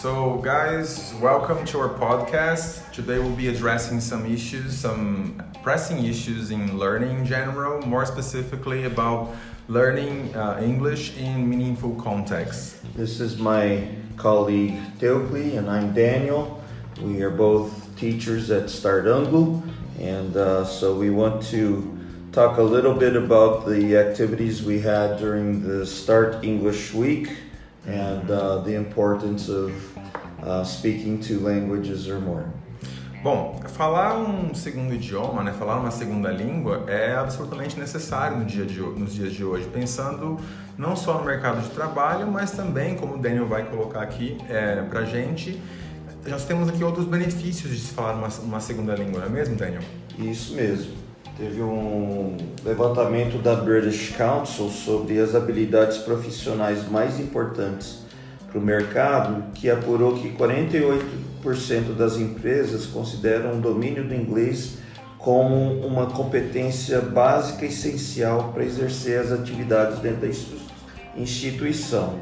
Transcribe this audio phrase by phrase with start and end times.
[0.00, 2.90] So, guys, welcome to our podcast.
[2.90, 8.84] Today we'll be addressing some issues, some pressing issues in learning in general, more specifically
[8.84, 9.28] about
[9.68, 12.80] learning uh, English in meaningful contexts.
[12.96, 16.64] This is my colleague Teokli, and I'm Daniel.
[17.02, 19.62] We are both teachers at Start Anglo,
[19.98, 21.98] and uh, so we want to
[22.32, 27.28] talk a little bit about the activities we had during the Start English Week
[27.90, 29.72] and uh, the importance of
[30.42, 32.44] uh, speaking two languages or more.
[33.22, 38.64] Bom, falar um segundo idioma, né, falar uma segunda língua é absolutamente necessário no dia
[38.64, 40.38] de, nos dias de hoje, pensando
[40.78, 44.80] não só no mercado de trabalho, mas também, como o Daniel vai colocar aqui é,
[44.82, 45.60] para gente,
[46.26, 49.54] nós temos aqui outros benefícios de se falar uma, uma segunda língua, não é mesmo,
[49.54, 49.82] Daniel?
[50.18, 51.09] Isso mesmo.
[51.36, 58.00] Teve um levantamento da British Council sobre as habilidades profissionais mais importantes
[58.46, 64.78] para o mercado, que apurou que 48% das empresas consideram o domínio do inglês
[65.16, 70.28] como uma competência básica essencial para exercer as atividades dentro da
[71.16, 72.18] instituição.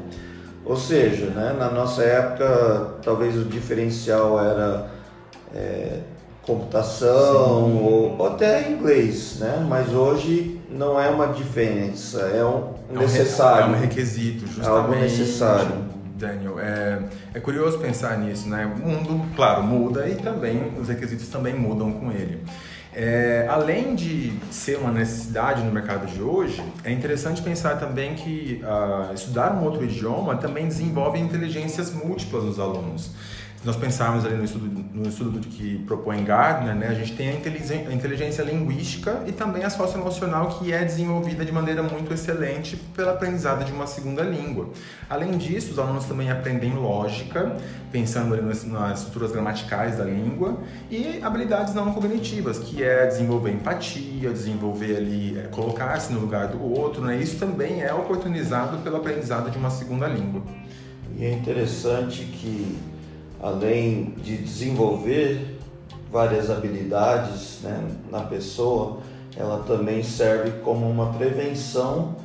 [0.65, 4.91] Ou seja, né, na nossa época, talvez o diferencial era
[5.55, 6.01] é,
[6.49, 9.63] computação ou, ou, até inglês, né?
[9.69, 13.75] Mas hoje não é uma diferença, é um necessário.
[13.75, 14.67] É um, requisito, justamente.
[14.67, 15.99] É algo necessário.
[16.15, 16.99] Daniel, é,
[17.33, 18.65] é curioso pensar nisso, né?
[18.65, 22.43] O mundo, claro, muda e também os requisitos também mudam com ele.
[22.91, 28.61] É, além de ser uma necessidade no mercado de hoje, é interessante pensar também que
[28.63, 33.11] uh, estudar um outro idioma também desenvolve inteligências múltiplas nos alunos.
[33.59, 37.27] Se nós pensarmos ali no estudo, no estudo que propõe Gardner, né, a gente tem
[37.27, 42.13] a inteligência, a inteligência linguística e também a socioemocional que é desenvolvida de maneira muito
[42.13, 44.69] excelente pela aprendizado de uma segunda língua.
[45.09, 47.57] Além disso, os alunos também aprendem lógica,
[47.91, 50.57] pensando ali nas, nas estruturas gramaticais da língua
[50.89, 56.63] e habilidades não cognitivas, que é desenvolver empatia, desenvolver ali, é, colocar-se no lugar do
[56.63, 57.17] outro, né?
[57.17, 60.41] Isso também é oportunizado pelo aprendizado de uma segunda língua.
[61.17, 62.79] E é interessante que
[63.41, 65.59] além de desenvolver
[66.11, 68.99] várias habilidades né, na pessoa,
[69.35, 72.15] ela também serve como uma prevenção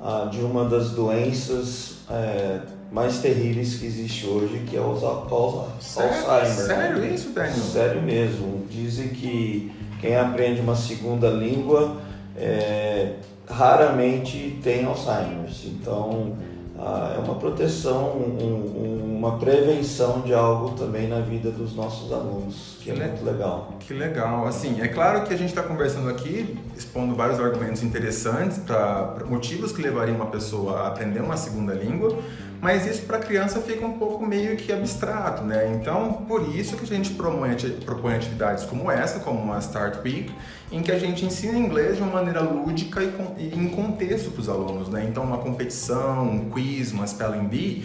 [0.00, 6.46] ah, de uma das doenças é, mais terríveis que existe hoje, que é o Alzheimer.
[6.46, 7.14] Sério né?
[7.14, 7.54] isso, Daniel?
[7.56, 8.66] Sério mesmo.
[8.70, 11.96] Dizem que quem aprende uma segunda língua
[12.36, 13.14] é,
[13.48, 15.50] raramente tem Alzheimer.
[15.64, 16.36] Então,
[16.78, 22.76] ah, é uma proteção, um, uma prevenção de algo também na vida dos nossos alunos,
[22.80, 23.72] que, que é muito legal.
[23.80, 24.46] Que legal.
[24.46, 29.72] Assim, é claro que a gente está conversando aqui, expondo vários argumentos interessantes para motivos
[29.72, 32.18] que levariam uma pessoa a aprender uma segunda língua,
[32.64, 35.70] mas isso para a criança fica um pouco meio que abstrato, né?
[35.78, 37.54] Então, por isso que a gente propõe,
[37.84, 40.32] propõe atividades como essa, como uma Start Week,
[40.72, 44.30] em que a gente ensina inglês de uma maneira lúdica e, com, e em contexto
[44.30, 45.04] para os alunos, né?
[45.06, 47.84] Então, uma competição, um quiz, uma spelling bee,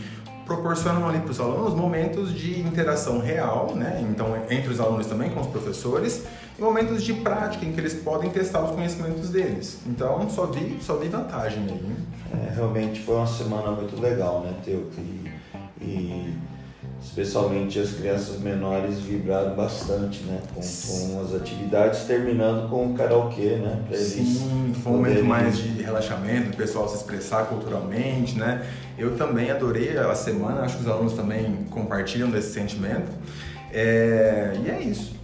[0.50, 4.04] proporcionam ali para os alunos momentos de interação real, né?
[4.10, 6.26] Então, entre os alunos também com os professores,
[6.58, 9.78] e momentos de prática em que eles podem testar os conhecimentos deles.
[9.86, 11.96] Então, só vi, só vi vantagem aí.
[12.34, 14.90] É, realmente foi uma semana muito legal, né, Teu?
[14.98, 15.32] E,
[15.82, 16.38] e
[17.02, 23.56] especialmente as crianças menores vibraram bastante, né, com, com as atividades, terminando com o karaokê,
[23.56, 28.38] né, para eles Sim, foi um momento mais de relaxamento, o pessoal se expressar culturalmente,
[28.38, 28.66] né.
[28.98, 33.12] Eu também adorei a semana, acho que os alunos também compartilham desse sentimento.
[33.72, 35.18] É, e é isso.